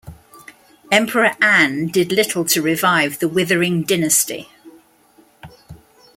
Emperor 0.91 1.33
An 1.41 1.85
did 1.85 2.11
little 2.11 2.43
to 2.43 2.59
revive 2.59 3.19
the 3.19 3.27
withering 3.27 3.83
dynasty. 3.83 4.49